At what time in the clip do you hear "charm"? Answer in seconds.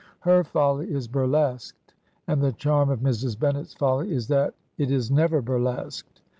2.53-2.89